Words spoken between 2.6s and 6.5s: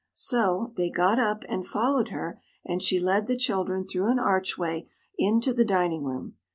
and she led the children through an archway into the dining room.